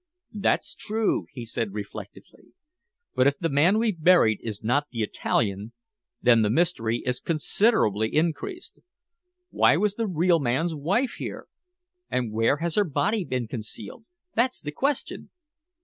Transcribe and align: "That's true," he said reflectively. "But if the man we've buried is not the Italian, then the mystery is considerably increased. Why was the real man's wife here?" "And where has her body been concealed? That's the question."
"That's 0.33 0.73
true," 0.73 1.27
he 1.31 1.45
said 1.45 1.75
reflectively. 1.75 2.53
"But 3.13 3.27
if 3.27 3.37
the 3.37 3.49
man 3.49 3.77
we've 3.77 4.03
buried 4.03 4.39
is 4.41 4.63
not 4.63 4.87
the 4.89 5.03
Italian, 5.03 5.73
then 6.23 6.41
the 6.41 6.49
mystery 6.49 7.03
is 7.05 7.19
considerably 7.19 8.15
increased. 8.15 8.79
Why 9.51 9.77
was 9.77 9.93
the 9.93 10.07
real 10.07 10.39
man's 10.39 10.73
wife 10.73 11.17
here?" 11.19 11.45
"And 12.09 12.33
where 12.33 12.57
has 12.57 12.73
her 12.73 12.83
body 12.83 13.23
been 13.23 13.47
concealed? 13.47 14.05
That's 14.33 14.59
the 14.59 14.71
question." 14.71 15.29